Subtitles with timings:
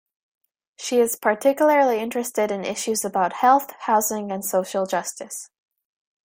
[0.77, 5.51] She is particularly interested in issues about health, housing and social justice.